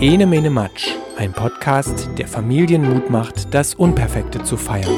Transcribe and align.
Ene 0.00 0.26
Mene 0.26 0.50
Matsch, 0.50 0.94
ein 1.16 1.32
Podcast, 1.32 2.08
der 2.18 2.28
Familien 2.28 2.88
Mut 2.88 3.10
macht, 3.10 3.52
das 3.52 3.74
Unperfekte 3.74 4.42
zu 4.44 4.56
feiern. 4.56 4.94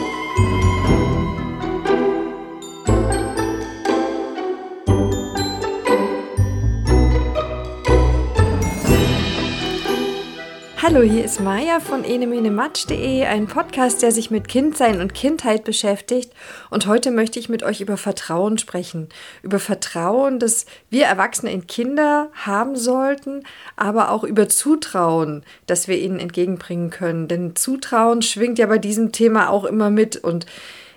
Hallo, 10.93 11.03
hier 11.03 11.25
ist 11.25 11.39
Maja 11.39 11.79
von 11.79 12.03
enemenematsch.de, 12.03 13.25
ein 13.25 13.47
Podcast, 13.47 14.03
der 14.03 14.11
sich 14.11 14.33
mit 14.33 14.49
Kindsein 14.49 15.01
und 15.01 15.15
Kindheit 15.15 15.63
beschäftigt. 15.63 16.33
Und 16.69 16.89
heute 16.89 17.13
möchte 17.13 17.39
ich 17.39 17.49
mit 17.49 17.63
euch 17.63 17.81
über 17.81 17.97
Vertrauen 17.97 18.59
sprechen. 18.59 19.09
Über 19.45 19.61
Vertrauen, 19.61 20.41
das 20.41 20.67
wir 20.91 21.05
Erwachsene 21.05 21.53
in 21.53 21.69
Kinder 21.69 22.33
haben 22.35 22.75
sollten, 22.75 23.45
aber 23.77 24.11
auch 24.11 24.25
über 24.25 24.49
Zutrauen, 24.49 25.45
das 25.67 25.87
wir 25.87 25.97
ihnen 25.97 26.19
entgegenbringen 26.19 26.91
können. 26.91 27.29
Denn 27.29 27.55
Zutrauen 27.55 28.21
schwingt 28.21 28.59
ja 28.59 28.67
bei 28.67 28.79
diesem 28.79 29.13
Thema 29.13 29.49
auch 29.51 29.67
immer 29.67 29.91
mit. 29.91 30.17
Und 30.17 30.45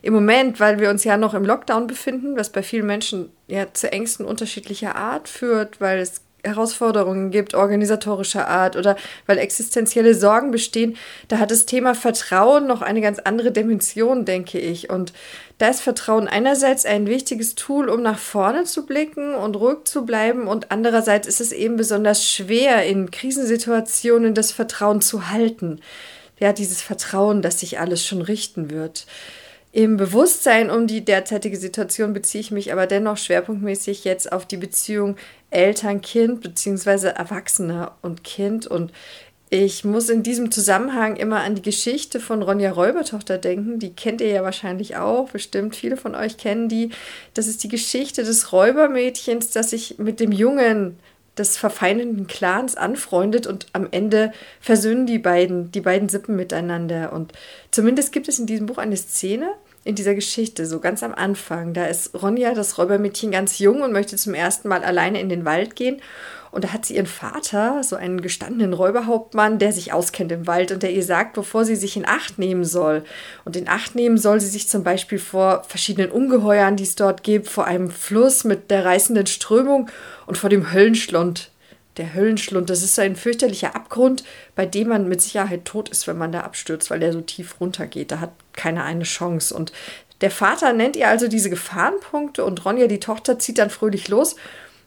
im 0.02 0.16
Moment, 0.16 0.60
weil 0.60 0.80
wir 0.80 0.90
uns 0.90 1.04
ja 1.04 1.18
noch 1.18 1.36
im 1.36 1.46
Lockdown 1.46 1.86
befinden, 1.86 2.36
was 2.36 2.50
bei 2.50 2.64
vielen 2.64 2.88
Menschen 2.88 3.30
ja 3.46 3.72
zu 3.72 3.92
Ängsten 3.92 4.26
unterschiedlicher 4.26 4.96
Art 4.96 5.30
führt, 5.30 5.80
weil 5.80 6.00
es 6.00 6.23
Herausforderungen 6.44 7.32
gibt, 7.32 7.54
organisatorischer 7.54 8.48
Art 8.48 8.76
oder 8.76 8.98
weil 9.28 9.38
existenzielle 9.38 10.14
Sorgen 10.14 10.52
bestehen, 10.52 10.98
da 11.30 11.40
hat 11.40 11.52
das 11.52 11.66
Thema 11.66 11.96
Vertrauen 11.96 12.68
noch 12.68 12.82
eine 12.82 13.02
ganz 13.02 13.20
andere 13.20 13.52
Dimension, 13.52 14.26
denke 14.26 14.60
ich. 14.60 14.90
Und 14.90 15.14
da 15.58 15.70
ist 15.70 15.82
Vertrauen 15.82 16.28
einerseits 16.28 16.86
ein 16.86 17.08
wichtiges 17.08 17.56
Tool, 17.56 17.90
um 17.90 18.02
nach 18.02 18.20
vorne 18.20 18.66
zu 18.66 18.86
blicken 18.86 19.34
und 19.36 19.56
ruhig 19.56 19.86
zu 19.86 20.06
bleiben 20.06 20.48
und 20.48 20.72
andererseits 20.72 21.28
ist 21.28 21.40
es 21.40 21.52
eben 21.52 21.78
besonders 21.78 22.30
schwer, 22.30 22.86
in 22.86 23.12
Krisensituationen 23.12 24.34
das 24.34 24.52
Vertrauen 24.52 25.02
zu 25.02 25.30
halten. 25.30 25.80
Ja, 26.40 26.52
dieses 26.52 26.82
Vertrauen, 26.82 27.42
dass 27.42 27.62
sich 27.62 27.80
alles 27.80 28.06
schon 28.06 28.22
richten 28.22 28.70
wird. 28.70 29.06
Im 29.76 29.98
Bewusstsein 29.98 30.70
um 30.70 30.86
die 30.86 31.04
derzeitige 31.04 31.58
Situation 31.58 32.14
beziehe 32.14 32.42
ich 32.42 32.52
mich 32.52 32.72
aber 32.72 32.86
dennoch 32.86 33.18
schwerpunktmäßig 33.18 34.04
jetzt 34.04 34.32
auf 34.32 34.46
die 34.46 34.58
Beziehung 34.58 35.16
Eltern-Kind 35.50 36.42
beziehungsweise 36.42 37.16
Erwachsene 37.16 37.90
und 38.04 38.24
Kind. 38.24 38.68
Und 38.68 38.92
ich 39.50 39.84
muss 39.84 40.10
in 40.10 40.22
diesem 40.22 40.52
Zusammenhang 40.52 41.16
immer 41.16 41.42
an 41.42 41.56
die 41.56 41.64
Geschichte 41.64 42.20
von 42.20 42.44
Ronja 42.44 42.72
Räubertochter 42.72 43.40
denken. 43.40 43.80
Die 43.80 43.96
kennt 43.96 44.22
ihr 44.22 44.28
ja 44.28 44.44
wahrscheinlich 44.44 44.98
auch, 44.98 45.32
bestimmt 45.32 45.76
viele 45.76 45.98
von 45.98 46.14
euch 46.14 46.38
kennen 46.38 46.70
die. 46.70 46.92
Das 47.34 47.48
ist 47.48 47.64
die 47.64 47.68
Geschichte 47.68 48.24
des 48.24 48.52
Räubermädchens, 48.52 49.50
das 49.50 49.72
sich 49.72 49.98
mit 49.98 50.20
dem 50.20 50.32
Jungen 50.32 51.00
des 51.38 51.58
verfeindeten 51.58 52.28
Clans 52.28 52.76
anfreundet 52.76 53.48
und 53.48 53.68
am 53.74 53.88
Ende 53.90 54.32
versöhnen 54.60 55.08
die 55.08 55.18
beiden, 55.18 55.72
die 55.72 55.82
beiden 55.82 56.10
Sippen 56.10 56.36
miteinander. 56.36 57.12
Und 57.12 57.34
zumindest 57.72 58.12
gibt 58.12 58.28
es 58.28 58.38
in 58.38 58.46
diesem 58.46 58.68
Buch 58.68 58.78
eine 58.78 58.98
Szene, 58.98 59.52
in 59.84 59.96
dieser 59.96 60.16
Geschichte, 60.16 60.66
so 60.66 60.80
ganz 60.80 61.04
am 61.04 61.14
Anfang. 61.14 61.74
Da 61.74 61.86
ist 61.86 62.14
Ronja, 62.22 62.54
das 62.54 62.78
Räubermädchen, 62.78 63.32
ganz 63.32 63.60
jung 63.60 63.82
und 63.82 63.92
möchte 63.92 64.16
zum 64.16 64.34
ersten 64.34 64.68
Mal 64.68 64.84
alleine 64.84 65.20
in 65.20 65.30
den 65.30 65.46
Wald 65.46 65.76
gehen. 65.76 66.02
Und 66.52 66.66
da 66.66 66.68
hat 66.72 66.86
sie 66.86 66.96
ihren 66.96 67.08
Vater, 67.08 67.84
so 67.84 67.96
einen 67.96 68.22
gestandenen 68.22 68.74
Räuberhauptmann, 68.74 69.58
der 69.58 69.74
sich 69.74 69.92
auskennt 69.92 70.32
im 70.32 70.46
Wald 70.46 70.72
und 70.72 70.84
der 70.84 70.92
ihr 70.92 71.04
sagt, 71.04 71.36
wovor 71.36 71.66
sie 71.66 71.76
sich 71.76 71.98
in 71.98 72.08
Acht 72.08 72.38
nehmen 72.38 72.64
soll. 72.64 73.04
Und 73.44 73.56
in 73.56 73.68
Acht 73.68 73.96
nehmen 73.96 74.20
soll 74.20 74.40
sie 74.40 74.48
sich 74.48 74.70
zum 74.70 74.84
Beispiel 74.84 75.18
vor 75.18 75.64
verschiedenen 75.68 76.12
Ungeheuern, 76.12 76.76
die 76.76 76.84
es 76.84 76.96
dort 76.96 77.24
gibt, 77.24 77.48
vor 77.48 77.66
einem 77.66 77.90
Fluss 77.90 78.44
mit 78.44 78.70
der 78.70 78.86
reißenden 78.86 79.26
Strömung 79.26 79.90
und 80.28 80.38
vor 80.38 80.52
dem 80.52 80.72
Höllenschlund, 80.72 81.50
der 81.98 82.14
Höllenschlund, 82.14 82.70
das 82.70 82.82
ist 82.82 82.98
ein 83.00 83.16
fürchterlicher 83.16 83.76
Abgrund, 83.76 84.24
bei 84.56 84.66
dem 84.66 84.90
man 84.90 85.08
mit 85.08 85.22
Sicherheit 85.22 85.66
tot 85.66 85.90
ist, 85.90 86.08
wenn 86.08 86.18
man 86.18 86.32
da 86.32 86.42
abstürzt, 86.42 86.90
weil 86.90 87.00
der 87.00 87.14
so 87.14 87.22
tief 87.22 87.60
runtergeht. 87.60 88.12
Da 88.12 88.20
hat 88.20 88.32
keiner 88.54 88.84
eine 88.84 89.04
Chance. 89.04 89.56
Und 89.56 89.72
der 90.22 90.32
Vater 90.32 90.74
nennt 90.74 90.96
ihr 90.96 91.08
also 91.08 91.28
diese 91.28 91.50
Gefahrenpunkte 91.50 92.46
und 92.46 92.64
Ronja, 92.66 92.88
die 92.88 93.00
Tochter, 93.00 93.40
zieht 93.40 93.58
dann 93.58 93.70
fröhlich 93.70 94.08
los 94.08 94.36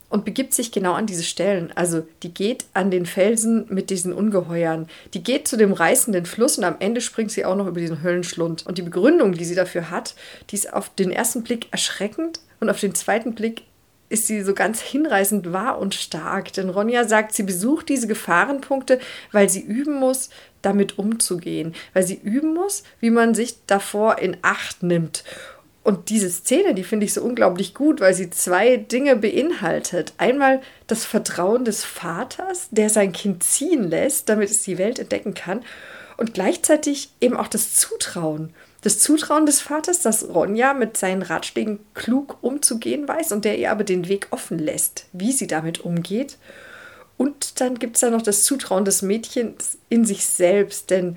und 0.09 0.25
begibt 0.25 0.55
sich 0.55 0.73
genau 0.73 0.95
an 0.95 1.07
diese 1.07 1.25
Stellen. 1.25 1.73
Also 1.75 2.07
die 2.23 2.33
geht 2.33 2.67
an 2.75 2.91
den 2.91 3.07
Felsen 3.07 3.67
mit 3.69 3.91
diesen 3.91 4.13
Ungeheuern. 4.13 4.89
Die 5.15 5.23
geht 5.23 5.49
zu 5.49 5.57
dem 5.57 5.73
reißenden 5.73 6.27
Fluss 6.27 6.59
und 6.59 6.65
am 6.65 6.77
Ende 6.79 7.01
springt 7.01 7.33
sie 7.33 7.45
auch 7.45 7.57
noch 7.57 7.67
über 7.67 7.81
diesen 7.81 8.03
Höllenschlund. 8.03 8.67
Und 8.67 8.79
die 8.79 8.83
Begründung, 8.83 9.33
die 9.33 9.45
sie 9.45 9.55
dafür 9.55 9.91
hat, 9.91 10.15
die 10.51 10.57
ist 10.57 10.73
auf 10.73 10.91
den 10.95 11.11
ersten 11.11 11.43
Blick 11.43 11.69
erschreckend 11.73 12.41
und 12.61 12.71
auf 12.71 12.81
den 12.81 12.95
zweiten 12.95 13.35
Blick 13.35 13.63
ist 14.09 14.27
sie 14.27 14.43
so 14.43 14.55
ganz 14.55 14.81
hinreißend 14.81 15.53
wahr 15.53 15.79
und 15.79 15.95
stark. 15.95 16.53
Denn 16.53 16.71
Ronja 16.71 17.07
sagt, 17.07 17.33
sie 17.33 17.43
besucht 17.43 17.89
diese 17.89 18.07
Gefahrenpunkte, 18.07 19.01
weil 19.33 19.49
sie 19.49 19.61
üben 19.61 19.95
muss, 19.95 20.31
damit 20.63 20.99
umzugehen. 20.99 21.75
Weil 21.93 22.07
sie 22.07 22.21
üben 22.23 22.55
muss, 22.55 22.85
wie 23.01 23.11
man 23.11 23.35
sich 23.35 23.57
davor 23.67 24.19
in 24.19 24.37
Acht 24.43 24.83
nimmt. 24.83 25.25
Und 25.83 26.09
diese 26.09 26.31
Szene, 26.31 26.75
die 26.75 26.83
finde 26.83 27.07
ich 27.07 27.15
so 27.15 27.23
unglaublich 27.23 27.73
gut, 27.73 28.01
weil 28.01 28.13
sie 28.13 28.29
zwei 28.31 28.77
Dinge 28.77 29.15
beinhaltet. 29.15 30.15
Einmal 30.19 30.61
das 30.89 31.05
Vertrauen 31.05 31.65
des 31.65 31.85
Vaters, 31.85 32.67
der 32.73 32.91
sein 32.91 33.13
Kind 33.13 33.45
ziehen 33.45 33.89
lässt, 33.89 34.29
damit 34.29 34.51
es 34.51 34.63
die 34.63 34.79
Welt 34.79 34.99
entdecken 34.99 35.35
kann. 35.35 35.63
Und 36.17 36.35
gleichzeitig 36.35 37.11
eben 37.21 37.37
auch 37.37 37.47
das 37.47 37.75
Zutrauen 37.75 38.53
das 38.87 39.01
Zutrauen 39.01 39.47
des 39.47 39.61
Vaters, 39.61 40.01
dass 40.01 40.29
Ronja 40.29 40.73
mit 40.73 40.97
seinen 40.97 41.23
Ratschlägen 41.23 41.81
klug 41.95 42.39
umzugehen 42.41 43.09
weiß 43.09 43.33
und 43.33 43.45
der 43.45 43.59
ihr 43.59 43.73
aber 43.73 43.83
den 43.83 44.07
Weg 44.07 44.29
offen 44.31 44.61
lässt, 44.61 45.07
wie 45.13 45.33
sie 45.33 45.49
damit 45.49 45.81
umgeht. 45.81 46.39
Und 47.17 47.61
dann 47.61 47.81
gibt 47.81 47.97
es 47.97 48.03
da 48.03 48.11
noch 48.11 48.23
das 48.23 48.45
Zutrauen 48.45 48.85
des 48.85 49.03
Mädchens 49.03 49.79
in 49.89 50.05
sich 50.05 50.25
selbst, 50.25 50.91
denn 50.91 51.17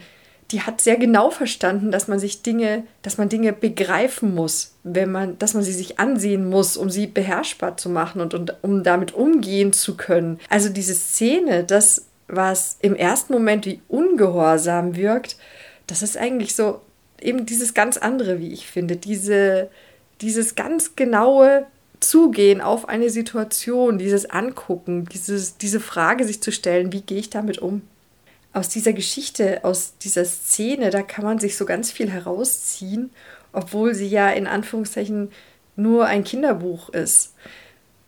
die 0.49 0.61
hat 0.63 0.81
sehr 0.81 0.97
genau 0.97 1.29
verstanden, 1.29 1.91
dass 1.91 2.07
man 2.07 2.17
sich 2.17 2.41
Dinge, 2.41 2.87
dass 3.03 3.19
man 3.19 3.29
Dinge 3.29 3.53
begreifen 3.53 4.33
muss, 4.33 4.73
wenn 4.83 5.11
man, 5.11 5.37
dass 5.37 5.53
man 5.53 5.61
sie 5.61 5.73
sich 5.73 5.99
ansehen 5.99 6.49
muss, 6.49 6.75
um 6.75 6.89
sie 6.89 7.05
beherrschbar 7.05 7.77
zu 7.77 7.89
machen 7.89 8.19
und, 8.19 8.33
und 8.33 8.55
um 8.63 8.83
damit 8.83 9.13
umgehen 9.13 9.73
zu 9.73 9.95
können. 9.95 10.39
Also 10.49 10.69
diese 10.69 10.95
Szene, 10.95 11.65
das, 11.65 12.07
was 12.27 12.77
im 12.81 12.95
ersten 12.95 13.31
Moment 13.31 13.67
wie 13.67 13.79
ungehorsam 13.87 14.95
wirkt, 14.95 15.37
das 15.85 16.01
ist 16.01 16.17
eigentlich 16.17 16.55
so 16.55 16.81
eben 17.21 17.45
dieses 17.45 17.73
ganz 17.73 17.97
andere, 17.97 18.39
wie 18.39 18.51
ich 18.51 18.67
finde, 18.67 18.95
diese, 18.95 19.69
dieses 20.21 20.55
ganz 20.55 20.95
genaue 20.95 21.65
Zugehen 21.99 22.61
auf 22.61 22.87
eine 22.87 23.09
Situation, 23.09 23.97
dieses 23.97 24.29
Angucken, 24.29 25.05
dieses, 25.05 25.57
diese 25.57 25.79
Frage 25.79 26.23
sich 26.23 26.41
zu 26.41 26.51
stellen, 26.51 26.93
wie 26.93 27.01
gehe 27.01 27.19
ich 27.19 27.29
damit 27.29 27.59
um? 27.59 27.81
Aus 28.53 28.69
dieser 28.69 28.93
Geschichte, 28.93 29.63
aus 29.63 29.93
dieser 30.01 30.25
Szene, 30.25 30.89
da 30.89 31.01
kann 31.01 31.25
man 31.25 31.39
sich 31.39 31.57
so 31.57 31.65
ganz 31.65 31.91
viel 31.91 32.09
herausziehen, 32.09 33.11
obwohl 33.51 33.93
sie 33.93 34.07
ja 34.07 34.29
in 34.29 34.47
Anführungszeichen 34.47 35.31
nur 35.75 36.05
ein 36.05 36.23
Kinderbuch 36.23 36.89
ist 36.89 37.33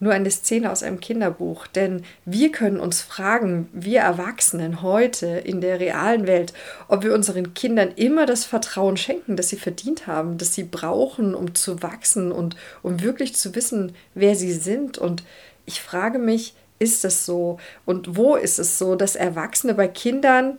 nur 0.01 0.13
eine 0.13 0.31
Szene 0.31 0.71
aus 0.71 0.83
einem 0.83 0.99
Kinderbuch. 0.99 1.67
Denn 1.67 2.03
wir 2.25 2.51
können 2.51 2.79
uns 2.79 3.01
fragen, 3.01 3.69
wir 3.71 4.01
Erwachsenen 4.01 4.81
heute 4.81 5.27
in 5.27 5.61
der 5.61 5.79
realen 5.79 6.27
Welt, 6.27 6.53
ob 6.89 7.03
wir 7.03 7.13
unseren 7.13 7.53
Kindern 7.53 7.91
immer 7.95 8.25
das 8.25 8.43
Vertrauen 8.43 8.97
schenken, 8.97 9.37
das 9.37 9.49
sie 9.49 9.57
verdient 9.57 10.07
haben, 10.07 10.37
das 10.37 10.55
sie 10.55 10.63
brauchen, 10.63 11.35
um 11.35 11.55
zu 11.55 11.81
wachsen 11.83 12.31
und 12.31 12.57
um 12.81 13.01
wirklich 13.01 13.35
zu 13.35 13.55
wissen, 13.55 13.93
wer 14.15 14.35
sie 14.35 14.53
sind. 14.53 14.97
Und 14.97 15.23
ich 15.65 15.81
frage 15.81 16.17
mich, 16.17 16.55
ist 16.79 17.05
es 17.05 17.27
so? 17.27 17.59
Und 17.85 18.17
wo 18.17 18.35
ist 18.35 18.57
es 18.57 18.79
so, 18.79 18.95
dass 18.95 19.15
Erwachsene 19.15 19.75
bei 19.75 19.87
Kindern 19.87 20.57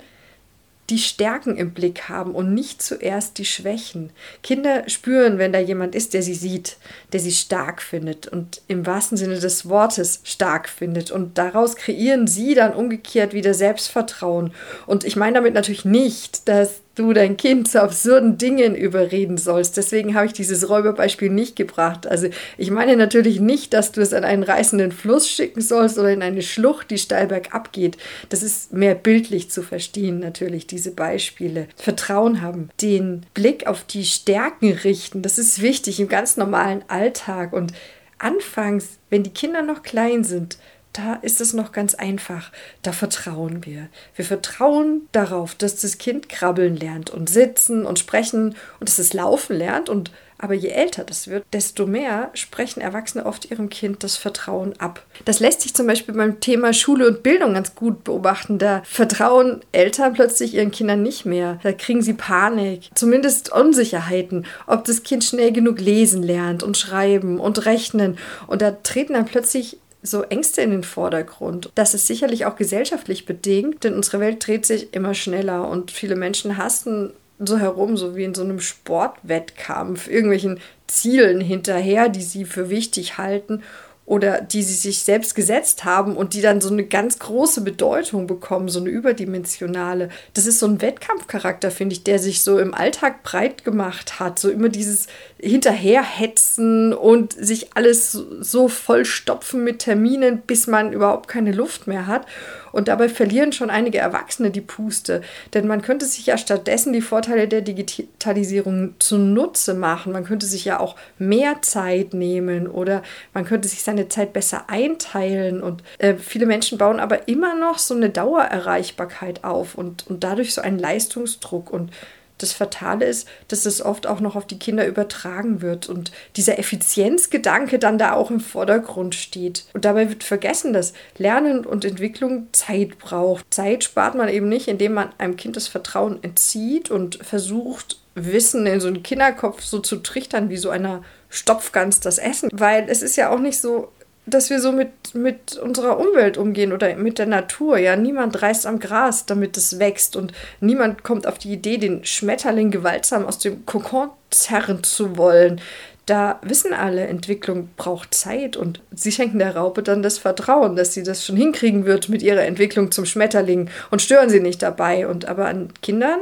die 0.90 0.98
Stärken 0.98 1.56
im 1.56 1.72
Blick 1.72 2.08
haben 2.08 2.34
und 2.34 2.52
nicht 2.52 2.82
zuerst 2.82 3.38
die 3.38 3.44
Schwächen. 3.44 4.10
Kinder 4.42 4.88
spüren, 4.88 5.38
wenn 5.38 5.52
da 5.52 5.58
jemand 5.58 5.94
ist, 5.94 6.12
der 6.12 6.22
sie 6.22 6.34
sieht, 6.34 6.76
der 7.12 7.20
sie 7.20 7.32
stark 7.32 7.80
findet 7.80 8.26
und 8.26 8.60
im 8.68 8.84
wahrsten 8.84 9.16
Sinne 9.16 9.38
des 9.38 9.68
Wortes 9.68 10.20
stark 10.24 10.68
findet. 10.68 11.10
Und 11.10 11.38
daraus 11.38 11.76
kreieren 11.76 12.26
sie 12.26 12.54
dann 12.54 12.74
umgekehrt 12.74 13.32
wieder 13.32 13.54
Selbstvertrauen. 13.54 14.52
Und 14.86 15.04
ich 15.04 15.16
meine 15.16 15.34
damit 15.34 15.54
natürlich 15.54 15.84
nicht, 15.84 16.48
dass 16.48 16.80
du 16.94 17.12
dein 17.12 17.36
Kind 17.36 17.68
zu 17.68 17.82
absurden 17.82 18.38
Dingen 18.38 18.74
überreden 18.74 19.38
sollst. 19.38 19.76
Deswegen 19.76 20.14
habe 20.14 20.26
ich 20.26 20.32
dieses 20.32 20.68
Räuberbeispiel 20.68 21.30
nicht 21.30 21.56
gebracht. 21.56 22.06
Also 22.06 22.28
ich 22.58 22.70
meine 22.70 22.96
natürlich 22.96 23.40
nicht, 23.40 23.72
dass 23.72 23.92
du 23.92 24.00
es 24.00 24.12
an 24.12 24.24
einen 24.24 24.42
reißenden 24.42 24.92
Fluss 24.92 25.28
schicken 25.28 25.60
sollst 25.60 25.98
oder 25.98 26.10
in 26.10 26.22
eine 26.22 26.42
Schlucht, 26.42 26.90
die 26.90 26.98
steil 26.98 27.26
bergab 27.26 27.72
geht. 27.72 27.96
Das 28.28 28.42
ist 28.42 28.72
mehr 28.72 28.94
bildlich 28.94 29.50
zu 29.50 29.62
verstehen, 29.62 30.18
natürlich, 30.18 30.66
diese 30.66 30.90
Beispiele. 30.90 31.68
Vertrauen 31.76 32.42
haben, 32.42 32.68
den 32.80 33.24
Blick 33.34 33.66
auf 33.66 33.84
die 33.84 34.04
Stärken 34.04 34.72
richten, 34.72 35.22
das 35.22 35.38
ist 35.38 35.62
wichtig 35.62 36.00
im 36.00 36.08
ganz 36.08 36.36
normalen 36.36 36.84
Alltag. 36.88 37.52
Und 37.52 37.72
anfangs, 38.18 38.98
wenn 39.10 39.22
die 39.22 39.30
Kinder 39.30 39.62
noch 39.62 39.82
klein 39.82 40.24
sind, 40.24 40.58
da 40.92 41.14
ist 41.14 41.40
es 41.40 41.52
noch 41.52 41.72
ganz 41.72 41.94
einfach. 41.94 42.50
Da 42.82 42.92
vertrauen 42.92 43.64
wir. 43.64 43.88
Wir 44.14 44.24
vertrauen 44.24 45.08
darauf, 45.12 45.54
dass 45.54 45.76
das 45.76 45.98
Kind 45.98 46.28
krabbeln 46.28 46.76
lernt 46.76 47.10
und 47.10 47.30
sitzen 47.30 47.86
und 47.86 47.98
sprechen 47.98 48.56
und 48.80 48.88
dass 48.88 48.98
es 48.98 49.12
laufen 49.12 49.56
lernt 49.56 49.88
und 49.88 50.10
aber 50.42 50.54
je 50.54 50.70
älter 50.70 51.04
das 51.04 51.28
wird, 51.28 51.44
desto 51.52 51.86
mehr 51.86 52.30
sprechen 52.34 52.80
Erwachsene 52.80 53.26
oft 53.26 53.48
ihrem 53.52 53.68
Kind 53.68 54.02
das 54.02 54.16
Vertrauen 54.16 54.74
ab. 54.80 55.06
Das 55.24 55.38
lässt 55.38 55.60
sich 55.60 55.72
zum 55.72 55.86
Beispiel 55.86 56.16
beim 56.16 56.40
Thema 56.40 56.72
Schule 56.72 57.06
und 57.06 57.22
Bildung 57.22 57.54
ganz 57.54 57.76
gut 57.76 58.02
beobachten. 58.02 58.58
Da 58.58 58.82
vertrauen 58.84 59.60
Eltern 59.70 60.14
plötzlich 60.14 60.54
ihren 60.54 60.72
Kindern 60.72 61.00
nicht 61.00 61.24
mehr. 61.24 61.60
Da 61.62 61.70
kriegen 61.70 62.02
sie 62.02 62.14
Panik, 62.14 62.90
zumindest 62.96 63.52
Unsicherheiten, 63.52 64.44
ob 64.66 64.84
das 64.84 65.04
Kind 65.04 65.22
schnell 65.22 65.52
genug 65.52 65.78
lesen 65.78 66.24
lernt 66.24 66.64
und 66.64 66.76
schreiben 66.76 67.38
und 67.38 67.64
rechnen. 67.64 68.18
Und 68.48 68.62
da 68.62 68.72
treten 68.72 69.12
dann 69.12 69.26
plötzlich 69.26 69.78
so 70.02 70.22
Ängste 70.22 70.62
in 70.62 70.70
den 70.70 70.82
Vordergrund. 70.82 71.70
Das 71.74 71.94
ist 71.94 72.06
sicherlich 72.06 72.44
auch 72.44 72.56
gesellschaftlich 72.56 73.24
bedingt, 73.24 73.84
denn 73.84 73.94
unsere 73.94 74.20
Welt 74.20 74.46
dreht 74.46 74.66
sich 74.66 74.92
immer 74.94 75.14
schneller 75.14 75.68
und 75.68 75.90
viele 75.90 76.16
Menschen 76.16 76.56
hassen 76.56 77.12
so 77.38 77.58
herum, 77.58 77.96
so 77.96 78.16
wie 78.16 78.24
in 78.24 78.34
so 78.34 78.42
einem 78.42 78.60
Sportwettkampf, 78.60 80.08
irgendwelchen 80.08 80.60
Zielen 80.86 81.40
hinterher, 81.40 82.08
die 82.08 82.22
sie 82.22 82.44
für 82.44 82.70
wichtig 82.70 83.18
halten 83.18 83.62
oder 84.04 84.40
die 84.40 84.62
sie 84.62 84.74
sich 84.74 85.04
selbst 85.04 85.34
gesetzt 85.34 85.84
haben 85.84 86.16
und 86.16 86.34
die 86.34 86.42
dann 86.42 86.60
so 86.60 86.70
eine 86.70 86.84
ganz 86.84 87.20
große 87.20 87.60
Bedeutung 87.60 88.26
bekommen, 88.26 88.68
so 88.68 88.80
eine 88.80 88.90
überdimensionale. 88.90 90.08
Das 90.34 90.46
ist 90.46 90.58
so 90.58 90.66
ein 90.66 90.82
Wettkampfcharakter, 90.82 91.70
finde 91.70 91.94
ich, 91.94 92.02
der 92.02 92.18
sich 92.18 92.42
so 92.42 92.58
im 92.58 92.74
Alltag 92.74 93.22
breit 93.22 93.64
gemacht 93.64 94.18
hat. 94.18 94.40
So 94.40 94.50
immer 94.50 94.68
dieses 94.68 95.06
Hinterherhetzen 95.38 96.92
und 96.92 97.32
sich 97.32 97.76
alles 97.76 98.12
so 98.12 98.68
vollstopfen 98.68 99.62
mit 99.62 99.78
Terminen, 99.78 100.42
bis 100.46 100.66
man 100.66 100.92
überhaupt 100.92 101.28
keine 101.28 101.52
Luft 101.52 101.86
mehr 101.86 102.06
hat. 102.08 102.26
Und 102.72 102.88
dabei 102.88 103.08
verlieren 103.08 103.52
schon 103.52 103.70
einige 103.70 103.98
Erwachsene 103.98 104.50
die 104.50 104.62
Puste. 104.62 105.20
Denn 105.54 105.66
man 105.66 105.82
könnte 105.82 106.06
sich 106.06 106.26
ja 106.26 106.38
stattdessen 106.38 106.92
die 106.92 107.02
Vorteile 107.02 107.46
der 107.46 107.60
Digitalisierung 107.60 108.94
zunutze 108.98 109.74
machen. 109.74 110.12
Man 110.12 110.24
könnte 110.24 110.46
sich 110.46 110.64
ja 110.64 110.80
auch 110.80 110.96
mehr 111.18 111.60
Zeit 111.60 112.14
nehmen 112.14 112.66
oder 112.66 113.02
man 113.34 113.44
könnte 113.44 113.68
sich 113.68 113.82
seine 113.92 114.08
Zeit 114.08 114.32
besser 114.32 114.64
einteilen. 114.68 115.62
Und 115.62 115.82
äh, 115.98 116.14
viele 116.14 116.46
Menschen 116.46 116.78
bauen 116.78 117.00
aber 117.00 117.28
immer 117.28 117.54
noch 117.54 117.78
so 117.78 117.94
eine 117.94 118.10
Dauererreichbarkeit 118.10 119.44
auf 119.44 119.74
und, 119.74 120.06
und 120.08 120.24
dadurch 120.24 120.54
so 120.54 120.62
einen 120.62 120.78
Leistungsdruck. 120.78 121.70
Und 121.70 121.92
das 122.38 122.52
Fatale 122.52 123.04
ist, 123.04 123.28
dass 123.48 123.66
es 123.66 123.84
oft 123.84 124.06
auch 124.06 124.20
noch 124.20 124.34
auf 124.34 124.46
die 124.46 124.58
Kinder 124.58 124.86
übertragen 124.86 125.60
wird 125.60 125.88
und 125.88 126.10
dieser 126.36 126.58
Effizienzgedanke 126.58 127.78
dann 127.78 127.98
da 127.98 128.14
auch 128.14 128.30
im 128.30 128.40
Vordergrund 128.40 129.14
steht. 129.14 129.66
Und 129.74 129.84
dabei 129.84 130.08
wird 130.08 130.24
vergessen, 130.24 130.72
dass 130.72 130.94
Lernen 131.18 131.64
und 131.64 131.84
Entwicklung 131.84 132.48
Zeit 132.52 132.98
braucht. 132.98 133.44
Zeit 133.50 133.84
spart 133.84 134.16
man 134.16 134.28
eben 134.28 134.48
nicht, 134.48 134.66
indem 134.66 134.94
man 134.94 135.10
einem 135.18 135.36
Kind 135.36 135.56
das 135.56 135.68
Vertrauen 135.68 136.18
entzieht 136.22 136.90
und 136.90 137.16
versucht, 137.22 137.98
Wissen 138.14 138.66
in 138.66 138.78
so 138.78 138.88
einen 138.88 139.02
Kinderkopf 139.02 139.62
so 139.62 139.78
zu 139.78 139.96
trichtern 139.96 140.50
wie 140.50 140.58
so 140.58 140.68
einer 140.68 141.02
Stopfgans 141.32 142.00
das 142.00 142.18
Essen. 142.18 142.50
Weil 142.52 142.86
es 142.88 143.02
ist 143.02 143.16
ja 143.16 143.30
auch 143.30 143.40
nicht 143.40 143.58
so, 143.58 143.88
dass 144.26 144.50
wir 144.50 144.60
so 144.60 144.70
mit, 144.70 145.14
mit 145.14 145.56
unserer 145.56 145.98
Umwelt 145.98 146.36
umgehen 146.36 146.72
oder 146.72 146.94
mit 146.94 147.18
der 147.18 147.26
Natur. 147.26 147.78
Ja, 147.78 147.96
niemand 147.96 148.40
reißt 148.40 148.66
am 148.66 148.78
Gras, 148.78 149.26
damit 149.26 149.56
es 149.56 149.78
wächst 149.78 150.14
und 150.14 150.32
niemand 150.60 151.02
kommt 151.02 151.26
auf 151.26 151.38
die 151.38 151.52
Idee, 151.52 151.78
den 151.78 152.04
Schmetterling 152.04 152.70
gewaltsam 152.70 153.26
aus 153.26 153.38
dem 153.38 153.66
Kokon 153.66 154.10
zerren 154.30 154.84
zu 154.84 155.16
wollen. 155.16 155.60
Da 156.06 156.40
wissen 156.42 156.74
alle, 156.74 157.06
Entwicklung 157.06 157.70
braucht 157.76 158.12
Zeit 158.12 158.56
und 158.56 158.80
sie 158.92 159.12
schenken 159.12 159.38
der 159.38 159.56
Raupe 159.56 159.82
dann 159.82 160.02
das 160.02 160.18
Vertrauen, 160.18 160.76
dass 160.76 160.92
sie 160.92 161.04
das 161.04 161.24
schon 161.24 161.36
hinkriegen 161.36 161.84
wird 161.84 162.08
mit 162.08 162.22
ihrer 162.22 162.42
Entwicklung 162.42 162.90
zum 162.90 163.06
Schmetterling 163.06 163.70
und 163.90 164.02
stören 164.02 164.28
sie 164.28 164.40
nicht 164.40 164.62
dabei. 164.62 165.06
Und 165.06 165.26
aber 165.26 165.46
an 165.46 165.72
Kindern 165.80 166.18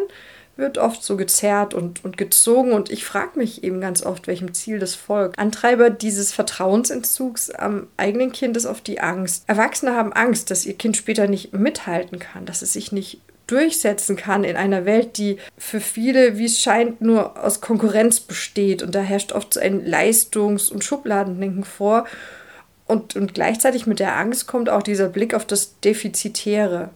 wird 0.61 0.79
oft 0.79 1.03
so 1.03 1.17
gezerrt 1.17 1.75
und, 1.75 2.05
und 2.05 2.17
gezogen 2.17 2.73
und 2.73 2.91
ich 2.91 3.05
frage 3.05 3.39
mich 3.39 3.65
eben 3.65 3.81
ganz 3.81 4.05
oft, 4.05 4.27
welchem 4.27 4.55
Ziel 4.55 4.79
das 4.79 4.95
folgt. 4.95 5.39
Antreiber 5.39 5.91
dieses 5.91 6.33
Vertrauensentzugs 6.33 7.51
am 7.51 7.89
eigenen 7.97 8.33
Kind 8.33 8.57
ist 8.57 8.67
oft 8.67 8.87
die 8.87 9.01
Angst. 9.01 9.45
Erwachsene 9.47 9.95
haben 9.95 10.13
Angst, 10.13 10.51
dass 10.51 10.67
ihr 10.67 10.75
Kind 10.75 10.97
später 10.97 11.27
nicht 11.27 11.53
mithalten 11.53 12.19
kann, 12.19 12.47
dass 12.47 12.63
es 12.63 12.73
sich 12.73 12.93
nicht 12.93 13.21
durchsetzen 13.51 14.17
kann 14.17 14.45
in 14.45 14.57
einer 14.57 14.85
Welt, 14.85 15.19
die 15.19 15.39
für 15.59 15.81
viele, 15.81 16.39
wie 16.39 16.45
es 16.45 16.61
scheint, 16.61 17.01
nur 17.01 17.43
aus 17.43 17.61
Konkurrenz 17.61 18.21
besteht. 18.21 18.83
Und 18.83 18.95
da 18.95 19.01
herrscht 19.01 19.33
oft 19.33 19.55
so 19.55 19.61
ein 19.61 19.85
Leistungs- 19.85 20.71
und 20.71 20.85
Schubladendenken 20.85 21.65
vor. 21.65 22.07
Und, 22.87 23.17
und 23.17 23.35
gleichzeitig 23.35 23.87
mit 23.87 23.99
der 23.99 24.17
Angst 24.17 24.47
kommt 24.47 24.69
auch 24.69 24.83
dieser 24.83 25.09
Blick 25.09 25.35
auf 25.35 25.45
das 25.45 25.81
Defizitäre 25.81 26.91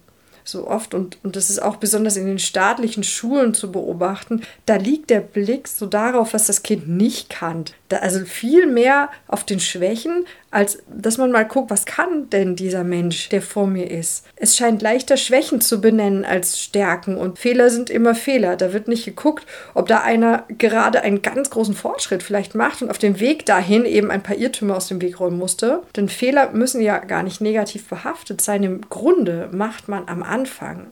so 0.44 0.68
oft 0.68 0.94
und, 0.94 1.18
und 1.24 1.36
das 1.36 1.48
ist 1.48 1.60
auch 1.60 1.76
besonders 1.76 2.16
in 2.16 2.26
den 2.26 2.38
staatlichen 2.38 3.02
Schulen 3.02 3.54
zu 3.54 3.72
beobachten, 3.72 4.42
da 4.66 4.76
liegt 4.76 5.08
der 5.08 5.20
Blick 5.20 5.68
so 5.68 5.86
darauf, 5.86 6.34
was 6.34 6.46
das 6.46 6.62
Kind 6.62 6.86
nicht 6.86 7.30
kann. 7.30 7.64
Da, 7.88 7.98
also 7.98 8.24
viel 8.24 8.66
mehr 8.66 9.08
auf 9.26 9.44
den 9.44 9.58
Schwächen, 9.58 10.26
als 10.50 10.78
dass 10.88 11.18
man 11.18 11.32
mal 11.32 11.44
guckt, 11.44 11.70
was 11.70 11.86
kann 11.86 12.30
denn 12.30 12.56
dieser 12.56 12.84
Mensch, 12.84 13.28
der 13.30 13.42
vor 13.42 13.66
mir 13.66 13.90
ist. 13.90 14.24
Es 14.36 14.56
scheint 14.56 14.82
leichter 14.82 15.16
Schwächen 15.16 15.60
zu 15.60 15.80
benennen 15.80 16.24
als 16.24 16.60
Stärken 16.60 17.16
und 17.16 17.38
Fehler 17.38 17.70
sind 17.70 17.90
immer 17.90 18.14
Fehler. 18.14 18.56
Da 18.56 18.72
wird 18.72 18.86
nicht 18.86 19.04
geguckt, 19.04 19.46
ob 19.72 19.88
da 19.88 20.02
einer 20.02 20.44
gerade 20.58 21.00
einen 21.00 21.22
ganz 21.22 21.50
großen 21.50 21.74
Fortschritt 21.74 22.22
vielleicht 22.22 22.54
macht 22.54 22.82
und 22.82 22.90
auf 22.90 22.98
dem 22.98 23.18
Weg 23.18 23.46
dahin 23.46 23.84
eben 23.84 24.10
ein 24.10 24.22
paar 24.22 24.36
Irrtümer 24.36 24.76
aus 24.76 24.88
dem 24.88 25.00
Weg 25.00 25.18
räumen 25.18 25.38
musste. 25.38 25.82
Denn 25.96 26.08
Fehler 26.08 26.52
müssen 26.52 26.80
ja 26.80 26.98
gar 26.98 27.22
nicht 27.22 27.40
negativ 27.40 27.88
behaftet 27.88 28.40
sein. 28.40 28.62
Im 28.62 28.88
Grunde 28.88 29.48
macht 29.50 29.88
man 29.88 30.06
am 30.06 30.22
Anfang, 30.22 30.33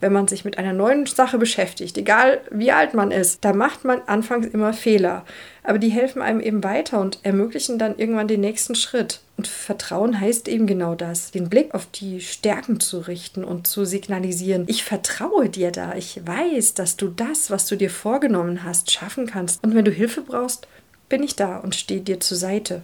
wenn 0.01 0.13
man 0.13 0.29
sich 0.29 0.45
mit 0.45 0.59
einer 0.59 0.73
neuen 0.73 1.07
Sache 1.07 1.39
beschäftigt, 1.39 1.99
egal 1.99 2.41
wie 2.51 2.73
alt 2.73 2.95
man 2.95 3.11
ist, 3.11 3.45
da 3.45 3.53
macht 3.53 3.85
man 3.85 4.01
anfangs 4.07 4.47
immer 4.47 4.73
Fehler 4.73 5.25
aber 5.65 5.79
die 5.79 5.91
helfen 5.91 6.23
einem 6.23 6.41
eben 6.41 6.65
weiter 6.65 7.01
und 7.01 7.21
ermöglichen 7.23 7.79
dann 7.79 7.97
irgendwann 7.97 8.29
den 8.29 8.41
nächsten 8.41 8.75
Schritt. 8.75 9.21
Und 9.37 9.47
Vertrauen 9.47 10.21
heißt 10.21 10.49
eben 10.49 10.67
genau 10.67 10.95
das, 10.95 11.31
den 11.31 11.49
Blick 11.49 11.75
auf 11.75 11.87
die 11.87 12.21
Stärken 12.21 12.81
zu 12.81 12.99
richten 12.99 13.45
und 13.45 13.67
zu 13.67 13.85
signalisieren, 13.85 14.65
ich 14.67 14.85
vertraue 14.85 15.49
dir 15.49 15.71
da, 15.71 15.95
ich 15.95 16.21
weiß, 16.27 16.75
dass 16.75 16.97
du 16.97 17.09
das, 17.09 17.51
was 17.51 17.67
du 17.67 17.77
dir 17.77 17.91
vorgenommen 17.91 18.65
hast, 18.65 18.91
schaffen 18.91 19.27
kannst. 19.27 19.63
Und 19.63 19.75
wenn 19.75 19.85
du 19.85 19.91
Hilfe 19.91 20.23
brauchst, 20.23 20.67
bin 21.09 21.23
ich 21.23 21.37
da 21.37 21.59
und 21.59 21.75
stehe 21.75 22.01
dir 22.01 22.21
zur 22.21 22.37
Seite. 22.37 22.83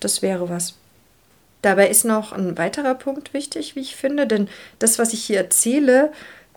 Das 0.00 0.22
wäre 0.22 0.48
was. 0.48 0.74
Dabei 1.64 1.88
ist 1.88 2.04
noch 2.04 2.32
ein 2.32 2.58
weiterer 2.58 2.94
Punkt 2.94 3.32
wichtig, 3.32 3.74
wie 3.74 3.80
ich 3.80 3.96
finde, 3.96 4.26
denn 4.26 4.48
das, 4.80 4.98
was 4.98 5.14
ich 5.14 5.24
hier 5.24 5.38
erzähle, 5.38 6.12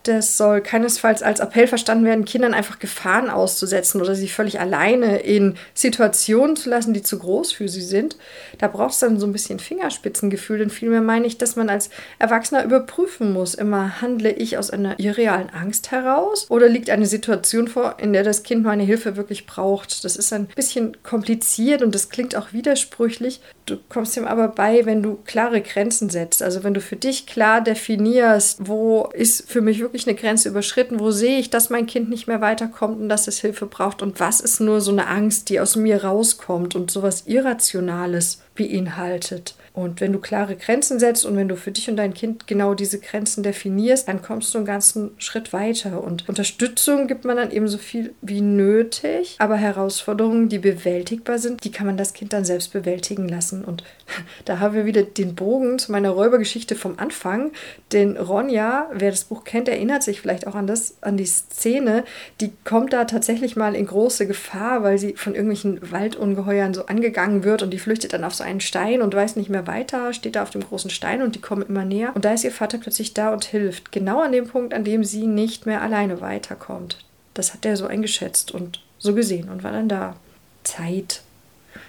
das 0.08 0.38
soll 0.38 0.62
keinesfalls 0.62 1.22
als 1.22 1.40
Appell 1.40 1.68
verstanden 1.68 2.06
werden, 2.06 2.26
Kindern 2.26 2.54
einfach 2.54 2.80
Gefahren 2.80 3.30
auszusetzen 3.30 4.02
oder 4.02 4.16
sie 4.16 4.28
völlig 4.28 4.60
alleine 4.60 5.20
in 5.20 5.56
Situationen 5.74 6.56
zu 6.56 6.70
lassen, 6.70 6.94
die 6.94 7.04
zu 7.04 7.20
groß 7.20 7.52
für 7.52 7.68
sie 7.68 7.82
sind. 7.82 8.18
Da 8.58 8.68
braucht 8.68 8.94
es 8.94 9.00
dann 9.00 9.20
so 9.20 9.26
ein 9.26 9.34
bisschen 9.34 9.60
Fingerspitzengefühl, 9.60 10.60
denn 10.60 10.70
vielmehr 10.70 11.02
meine 11.02 11.28
ich, 11.28 11.38
dass 11.38 11.56
man 11.56 11.70
als 11.70 11.90
Erwachsener 12.20 12.64
überprüfen 12.64 13.34
muss, 13.34 13.54
immer 13.54 14.02
handle 14.02 14.32
ich 14.32 14.58
aus 14.58 14.70
einer 14.70 15.00
irrealen 15.00 15.50
Angst 15.50 15.92
heraus 15.92 16.46
oder 16.50 16.70
liegt 16.70 16.90
eine 16.90 17.06
Situation 17.06 17.68
vor, 17.68 17.96
in 18.00 18.14
der 18.14 18.24
das 18.24 18.44
Kind 18.44 18.64
meine 18.64 18.84
Hilfe 18.84 19.18
wirklich 19.18 19.46
braucht. 19.46 20.04
Das 20.04 20.16
ist 20.16 20.32
ein 20.34 20.48
bisschen 20.56 20.98
kompliziert 21.04 21.82
und 21.82 21.94
das 21.94 22.10
klingt 22.10 22.36
auch 22.36 22.54
widersprüchlich. 22.54 23.42
Du 23.66 23.78
kommst 23.90 24.16
ihm 24.16 24.26
aber 24.26 24.48
bei, 24.48 24.86
wenn 24.86 25.04
du 25.04 25.20
klare 25.26 25.62
Grenzen 25.62 26.10
setzt. 26.10 26.42
Also 26.42 26.64
wenn 26.64 26.74
du 26.74 26.82
für 26.82 26.96
dich 26.96 27.26
klar 27.26 27.62
definierst, 27.62 28.68
wo 28.68 29.10
ist 29.14 29.50
für 29.50 29.62
mich 29.62 29.80
wirklich 29.80 29.97
wirklich 29.98 30.08
eine 30.08 30.30
Grenze 30.30 30.50
überschritten? 30.50 31.00
Wo 31.00 31.12
sehe 31.12 31.40
ich, 31.40 31.50
dass 31.50 31.70
mein 31.70 31.88
Kind 31.88 32.10
nicht 32.10 32.28
mehr 32.28 32.42
weiterkommt 32.42 33.00
und 33.02 33.10
dass 33.10 33.28
es 33.28 33.40
Hilfe 33.40 33.66
braucht? 33.66 34.04
Und 34.04 34.20
was 34.20 34.40
ist 34.40 34.60
nur 34.60 34.80
so 34.80 34.92
eine 34.92 35.08
Angst, 35.08 35.50
die 35.50 35.60
aus 35.60 35.76
mir 35.76 36.04
rauskommt 36.04 36.76
und 36.76 36.92
sowas 36.92 37.24
Irrationales 37.26 38.42
beinhaltet? 38.56 39.56
Und 39.78 40.02
wenn 40.02 40.12
du 40.12 40.18
klare 40.18 40.56
Grenzen 40.56 40.98
setzt 40.98 41.24
und 41.24 41.38
wenn 41.38 41.48
du 41.48 41.56
für 41.56 41.70
dich 41.70 41.88
und 41.88 41.98
dein 41.98 42.16
Kind 42.16 42.48
genau 42.48 42.74
diese 42.74 43.00
Grenzen 43.00 43.44
definierst, 43.44 44.08
dann 44.08 44.24
kommst 44.24 44.52
du 44.52 44.58
einen 44.58 44.66
ganzen 44.66 45.12
Schritt 45.20 45.54
weiter. 45.54 46.04
Und 46.04 46.28
Unterstützung 46.28 47.06
gibt 47.06 47.26
man 47.26 47.38
dann 47.38 47.52
eben 47.52 47.68
so 47.68 47.78
viel 47.78 48.16
wie 48.24 48.42
nötig, 48.42 49.36
aber 49.38 49.56
Herausforderungen, 49.56 50.50
die 50.50 50.58
bewältigbar 50.58 51.38
sind, 51.38 51.64
die 51.64 51.72
kann 51.72 51.86
man 51.86 51.96
das 51.96 52.14
Kind 52.14 52.34
dann 52.34 52.44
selbst 52.44 52.74
bewältigen 52.74 53.30
lassen. 53.30 53.64
Und 53.64 53.84
da 54.46 54.58
haben 54.58 54.74
wir 54.74 54.88
wieder 54.88 55.04
den 55.04 55.36
Bogen 55.36 55.78
zu 55.78 55.92
meiner 55.92 56.10
Räubergeschichte 56.10 56.74
vom 56.74 56.98
Anfang. 56.98 57.52
Denn 57.92 58.18
Ronja, 58.18 58.90
wer 58.94 59.12
das 59.12 59.26
Buch 59.26 59.44
kennt, 59.44 59.70
erinnert 59.70 60.02
sich 60.02 60.22
vielleicht 60.22 60.48
auch 60.48 60.56
an 60.56 60.66
das, 60.66 60.98
an 61.02 61.18
die 61.18 61.28
Szene, 61.28 62.04
die 62.42 62.52
kommt 62.64 62.94
da 62.94 63.06
tatsächlich 63.06 63.56
mal 63.56 63.76
in 63.76 63.86
große 63.86 64.26
Gefahr, 64.26 64.82
weil 64.82 64.98
sie 64.98 65.14
von 65.14 65.36
irgendwelchen 65.36 65.92
Waldungeheuern 65.92 66.74
so 66.74 66.88
angegangen 66.88 67.44
wird 67.44 67.62
und 67.62 67.70
die 67.70 67.78
flüchtet 67.78 68.14
dann 68.14 68.24
auf 68.24 68.34
so 68.34 68.44
einen 68.44 68.60
Stein 68.60 69.04
und 69.04 69.14
weiß 69.14 69.36
nicht 69.36 69.52
mehr 69.52 69.67
weiter, 69.68 70.14
steht 70.14 70.36
da 70.36 70.44
auf 70.44 70.50
dem 70.50 70.64
großen 70.64 70.90
Stein 70.90 71.22
und 71.22 71.36
die 71.36 71.42
kommen 71.42 71.66
immer 71.68 71.86
näher. 71.86 72.12
Und 72.16 72.26
da 72.26 72.34
ist 72.34 72.44
ihr 72.44 72.52
Vater 72.52 72.78
plötzlich 72.78 73.14
da 73.14 73.32
und 73.32 73.46
hilft. 73.46 73.92
Genau 73.92 74.22
an 74.22 74.32
dem 74.32 74.48
Punkt, 74.48 74.74
an 74.74 74.84
dem 74.84 75.04
sie 75.04 75.28
nicht 75.28 75.66
mehr 75.66 75.82
alleine 75.82 76.22
weiterkommt. 76.22 77.06
Das 77.34 77.54
hat 77.54 77.66
er 77.66 77.78
so 77.78 77.86
eingeschätzt 77.86 78.52
und 78.52 78.82
so 78.98 79.14
gesehen 79.14 79.50
und 79.50 79.64
war 79.64 79.72
dann 79.72 79.90
da. 79.90 80.16
Zeit. 80.64 81.22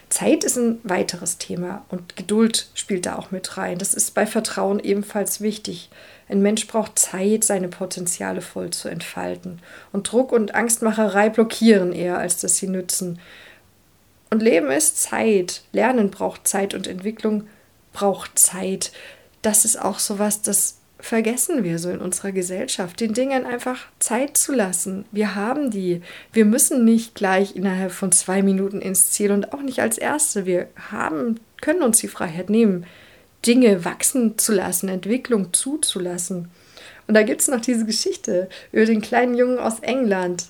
Zeit 0.08 0.44
ist 0.44 0.56
ein 0.56 0.78
weiteres 0.84 1.38
Thema 1.38 1.84
und 1.88 2.16
Geduld 2.16 2.68
spielt 2.74 3.06
da 3.06 3.16
auch 3.16 3.30
mit 3.30 3.56
rein. 3.56 3.78
Das 3.78 3.92
ist 3.92 4.14
bei 4.14 4.26
Vertrauen 4.26 4.78
ebenfalls 4.80 5.40
wichtig. 5.40 5.90
Ein 6.28 6.42
Mensch 6.42 6.66
braucht 6.66 6.98
Zeit, 6.98 7.44
seine 7.44 7.68
Potenziale 7.68 8.40
voll 8.40 8.70
zu 8.70 8.88
entfalten. 8.88 9.60
Und 9.92 10.10
Druck 10.10 10.32
und 10.32 10.54
Angstmacherei 10.54 11.30
blockieren 11.30 11.92
eher, 11.92 12.18
als 12.18 12.38
dass 12.38 12.56
sie 12.56 12.68
nützen. 12.68 13.18
Und 14.30 14.42
Leben 14.42 14.70
ist 14.70 15.02
Zeit. 15.02 15.62
Lernen 15.72 16.10
braucht 16.10 16.46
Zeit 16.46 16.74
und 16.74 16.86
Entwicklung 16.86 17.44
braucht 17.98 18.38
Zeit. 18.38 18.92
Das 19.42 19.64
ist 19.64 19.80
auch 19.80 19.98
so 19.98 20.18
was, 20.18 20.42
das 20.42 20.78
vergessen 21.00 21.64
wir 21.64 21.78
so 21.78 21.90
in 21.90 22.00
unserer 22.00 22.32
Gesellschaft, 22.32 23.00
den 23.00 23.12
Dingen 23.12 23.44
einfach 23.44 23.86
Zeit 23.98 24.36
zu 24.36 24.52
lassen. 24.52 25.04
Wir 25.12 25.34
haben 25.34 25.70
die. 25.70 26.02
Wir 26.32 26.44
müssen 26.44 26.84
nicht 26.84 27.14
gleich 27.14 27.56
innerhalb 27.56 27.92
von 27.92 28.12
zwei 28.12 28.42
Minuten 28.42 28.80
ins 28.80 29.10
Ziel 29.10 29.32
und 29.32 29.52
auch 29.52 29.62
nicht 29.62 29.80
als 29.80 29.98
Erste. 29.98 30.46
Wir 30.46 30.68
haben, 30.90 31.40
können 31.60 31.82
uns 31.82 31.98
die 31.98 32.08
Freiheit 32.08 32.50
nehmen, 32.50 32.86
Dinge 33.46 33.84
wachsen 33.84 34.38
zu 34.38 34.52
lassen, 34.52 34.88
Entwicklung 34.88 35.52
zuzulassen. 35.52 36.50
Und 37.06 37.14
da 37.14 37.22
gibt 37.22 37.40
es 37.40 37.48
noch 37.48 37.60
diese 37.60 37.84
Geschichte 37.84 38.48
über 38.70 38.84
den 38.84 39.00
kleinen 39.00 39.34
Jungen 39.34 39.58
aus 39.58 39.80
England, 39.80 40.46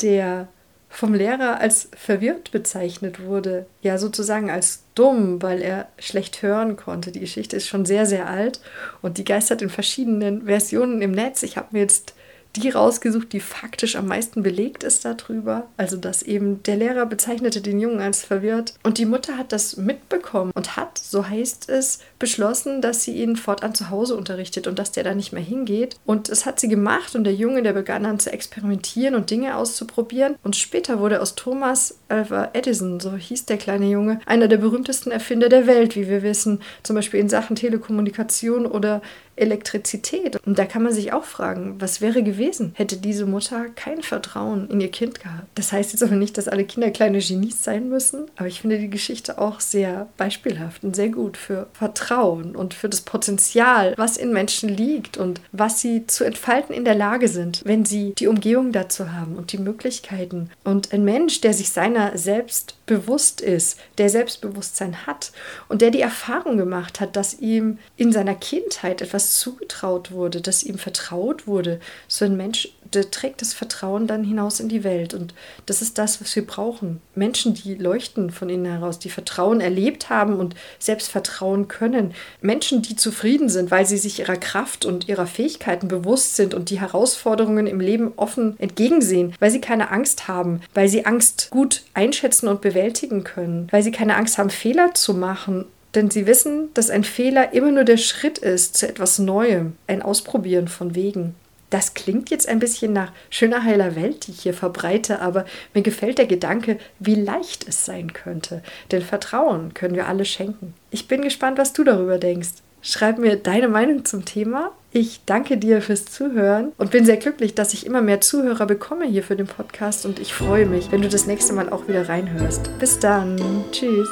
der 0.00 0.48
vom 0.96 1.12
Lehrer 1.12 1.60
als 1.60 1.90
verwirrt 1.94 2.52
bezeichnet 2.52 3.22
wurde, 3.22 3.66
ja 3.82 3.98
sozusagen 3.98 4.50
als 4.50 4.84
dumm, 4.94 5.42
weil 5.42 5.60
er 5.60 5.88
schlecht 5.98 6.40
hören 6.40 6.76
konnte. 6.76 7.12
Die 7.12 7.20
Geschichte 7.20 7.54
ist 7.54 7.68
schon 7.68 7.84
sehr, 7.84 8.06
sehr 8.06 8.30
alt 8.30 8.62
und 9.02 9.18
die 9.18 9.24
geistert 9.24 9.60
in 9.60 9.68
verschiedenen 9.68 10.46
Versionen 10.46 11.02
im 11.02 11.10
Netz. 11.10 11.42
Ich 11.42 11.58
habe 11.58 11.68
mir 11.72 11.80
jetzt 11.80 12.14
die 12.60 12.70
rausgesucht, 12.70 13.32
die 13.32 13.40
faktisch 13.40 13.96
am 13.96 14.06
meisten 14.06 14.42
belegt 14.42 14.84
ist 14.84 15.04
darüber. 15.04 15.66
Also, 15.76 15.96
dass 15.96 16.22
eben 16.22 16.62
der 16.62 16.76
Lehrer 16.76 17.06
bezeichnete 17.06 17.60
den 17.60 17.80
Jungen 17.80 18.00
als 18.00 18.22
verwirrt. 18.22 18.74
Und 18.82 18.98
die 18.98 19.06
Mutter 19.06 19.36
hat 19.36 19.52
das 19.52 19.76
mitbekommen 19.76 20.52
und 20.54 20.76
hat, 20.76 20.98
so 20.98 21.28
heißt 21.28 21.68
es, 21.68 22.00
beschlossen, 22.18 22.80
dass 22.80 23.02
sie 23.02 23.16
ihn 23.16 23.36
fortan 23.36 23.74
zu 23.74 23.90
Hause 23.90 24.16
unterrichtet 24.16 24.66
und 24.66 24.78
dass 24.78 24.92
der 24.92 25.04
da 25.04 25.14
nicht 25.14 25.32
mehr 25.32 25.42
hingeht. 25.42 25.96
Und 26.04 26.28
das 26.28 26.46
hat 26.46 26.60
sie 26.60 26.68
gemacht 26.68 27.14
und 27.14 27.24
der 27.24 27.34
Junge, 27.34 27.62
der 27.62 27.72
begann 27.72 28.04
dann 28.04 28.18
zu 28.18 28.32
experimentieren 28.32 29.14
und 29.14 29.30
Dinge 29.30 29.56
auszuprobieren. 29.56 30.36
Und 30.42 30.56
später 30.56 30.98
wurde 30.98 31.20
aus 31.20 31.34
Thomas 31.34 31.98
Alva 32.08 32.50
Edison, 32.52 33.00
so 33.00 33.14
hieß 33.16 33.46
der 33.46 33.58
kleine 33.58 33.86
Junge, 33.86 34.20
einer 34.26 34.48
der 34.48 34.58
berühmtesten 34.58 35.10
Erfinder 35.10 35.48
der 35.48 35.66
Welt, 35.66 35.96
wie 35.96 36.08
wir 36.08 36.22
wissen, 36.22 36.60
zum 36.82 36.96
Beispiel 36.96 37.20
in 37.20 37.28
Sachen 37.28 37.56
Telekommunikation 37.56 38.66
oder 38.66 39.02
Elektrizität. 39.36 40.38
Und 40.44 40.58
da 40.58 40.64
kann 40.64 40.82
man 40.82 40.92
sich 40.92 41.12
auch 41.12 41.24
fragen, 41.24 41.76
was 41.78 42.00
wäre 42.00 42.22
gewesen, 42.22 42.72
hätte 42.74 42.96
diese 42.96 43.26
Mutter 43.26 43.66
kein 43.74 44.02
Vertrauen 44.02 44.68
in 44.70 44.80
ihr 44.80 44.90
Kind 44.90 45.20
gehabt. 45.20 45.46
Das 45.54 45.72
heißt 45.72 45.92
jetzt 45.92 46.02
aber 46.02 46.16
nicht, 46.16 46.38
dass 46.38 46.48
alle 46.48 46.64
Kinder 46.64 46.90
kleine 46.90 47.18
Genies 47.18 47.62
sein 47.62 47.88
müssen, 47.88 48.26
aber 48.36 48.48
ich 48.48 48.60
finde 48.60 48.78
die 48.78 48.90
Geschichte 48.90 49.38
auch 49.38 49.60
sehr 49.60 50.08
beispielhaft 50.16 50.84
und 50.84 50.96
sehr 50.96 51.10
gut 51.10 51.36
für 51.36 51.68
Vertrauen 51.72 52.56
und 52.56 52.74
für 52.74 52.88
das 52.88 53.02
Potenzial, 53.02 53.94
was 53.96 54.16
in 54.16 54.32
Menschen 54.32 54.68
liegt 54.68 55.16
und 55.16 55.40
was 55.52 55.80
sie 55.80 56.06
zu 56.06 56.24
entfalten 56.24 56.74
in 56.74 56.84
der 56.84 56.94
Lage 56.94 57.28
sind, 57.28 57.62
wenn 57.64 57.84
sie 57.84 58.14
die 58.14 58.26
Umgebung 58.26 58.72
dazu 58.72 59.12
haben 59.12 59.36
und 59.36 59.52
die 59.52 59.58
Möglichkeiten. 59.58 60.50
Und 60.64 60.92
ein 60.92 61.04
Mensch, 61.04 61.40
der 61.40 61.52
sich 61.52 61.70
seiner 61.70 62.16
selbst 62.16 62.76
bewusst 62.86 63.40
ist, 63.40 63.78
der 63.98 64.08
Selbstbewusstsein 64.08 65.06
hat 65.06 65.32
und 65.68 65.82
der 65.82 65.90
die 65.90 66.00
Erfahrung 66.00 66.56
gemacht 66.56 67.00
hat, 67.00 67.16
dass 67.16 67.38
ihm 67.40 67.78
in 67.96 68.12
seiner 68.12 68.34
Kindheit 68.34 69.02
etwas 69.02 69.25
zugetraut 69.34 70.10
wurde, 70.10 70.40
dass 70.40 70.62
ihm 70.62 70.78
vertraut 70.78 71.46
wurde. 71.46 71.80
So 72.08 72.24
ein 72.24 72.36
Mensch, 72.36 72.68
der 72.92 73.10
trägt 73.10 73.42
das 73.42 73.52
Vertrauen 73.52 74.06
dann 74.06 74.24
hinaus 74.24 74.60
in 74.60 74.68
die 74.68 74.84
Welt. 74.84 75.14
Und 75.14 75.34
das 75.66 75.82
ist 75.82 75.98
das, 75.98 76.20
was 76.20 76.34
wir 76.36 76.46
brauchen. 76.46 77.00
Menschen, 77.14 77.54
die 77.54 77.74
leuchten 77.74 78.30
von 78.30 78.48
innen 78.48 78.66
heraus, 78.66 78.98
die 78.98 79.10
Vertrauen 79.10 79.60
erlebt 79.60 80.10
haben 80.10 80.36
und 80.36 80.54
selbst 80.78 81.08
vertrauen 81.08 81.68
können. 81.68 82.14
Menschen, 82.40 82.82
die 82.82 82.96
zufrieden 82.96 83.48
sind, 83.48 83.70
weil 83.70 83.86
sie 83.86 83.98
sich 83.98 84.20
ihrer 84.20 84.36
Kraft 84.36 84.84
und 84.84 85.08
ihrer 85.08 85.26
Fähigkeiten 85.26 85.88
bewusst 85.88 86.36
sind 86.36 86.54
und 86.54 86.70
die 86.70 86.80
Herausforderungen 86.80 87.66
im 87.66 87.80
Leben 87.80 88.12
offen 88.16 88.58
entgegensehen, 88.58 89.34
weil 89.40 89.50
sie 89.50 89.60
keine 89.60 89.90
Angst 89.90 90.28
haben, 90.28 90.60
weil 90.74 90.88
sie 90.88 91.06
Angst 91.06 91.48
gut 91.50 91.82
einschätzen 91.94 92.48
und 92.48 92.60
bewältigen 92.60 93.24
können, 93.24 93.68
weil 93.70 93.82
sie 93.82 93.92
keine 93.92 94.16
Angst 94.16 94.38
haben, 94.38 94.50
Fehler 94.50 94.94
zu 94.94 95.14
machen 95.14 95.66
denn 95.96 96.10
sie 96.10 96.26
wissen, 96.26 96.72
dass 96.74 96.90
ein 96.90 97.04
Fehler 97.04 97.52
immer 97.52 97.72
nur 97.72 97.84
der 97.84 97.96
Schritt 97.96 98.38
ist 98.38 98.76
zu 98.76 98.88
etwas 98.88 99.18
Neuem, 99.18 99.76
ein 99.86 100.02
Ausprobieren 100.02 100.68
von 100.68 100.94
Wegen. 100.94 101.34
Das 101.70 101.94
klingt 101.94 102.30
jetzt 102.30 102.48
ein 102.48 102.60
bisschen 102.60 102.92
nach 102.92 103.12
schöner 103.28 103.64
heiler 103.64 103.96
Welt, 103.96 104.26
die 104.26 104.30
ich 104.30 104.42
hier 104.42 104.54
verbreite, 104.54 105.20
aber 105.20 105.44
mir 105.74 105.82
gefällt 105.82 106.18
der 106.18 106.26
Gedanke, 106.26 106.78
wie 107.00 107.16
leicht 107.16 107.66
es 107.66 107.84
sein 107.84 108.12
könnte. 108.12 108.62
Denn 108.92 109.02
Vertrauen 109.02 109.74
können 109.74 109.96
wir 109.96 110.06
alle 110.06 110.24
schenken. 110.24 110.74
Ich 110.90 111.08
bin 111.08 111.22
gespannt, 111.22 111.58
was 111.58 111.72
du 111.72 111.82
darüber 111.82 112.18
denkst. 112.18 112.50
Schreib 112.82 113.18
mir 113.18 113.34
deine 113.34 113.66
Meinung 113.66 114.04
zum 114.04 114.24
Thema. 114.24 114.70
Ich 114.92 115.22
danke 115.26 115.56
dir 115.56 115.82
fürs 115.82 116.04
Zuhören 116.04 116.70
und 116.78 116.92
bin 116.92 117.04
sehr 117.04 117.16
glücklich, 117.16 117.56
dass 117.56 117.74
ich 117.74 117.84
immer 117.84 118.00
mehr 118.00 118.20
Zuhörer 118.20 118.66
bekomme 118.66 119.06
hier 119.06 119.24
für 119.24 119.34
den 119.34 119.48
Podcast 119.48 120.06
und 120.06 120.20
ich 120.20 120.32
freue 120.32 120.66
mich, 120.66 120.92
wenn 120.92 121.02
du 121.02 121.08
das 121.08 121.26
nächste 121.26 121.52
Mal 121.52 121.68
auch 121.68 121.88
wieder 121.88 122.08
reinhörst. 122.08 122.70
Bis 122.78 123.00
dann. 123.00 123.64
Tschüss. 123.72 124.08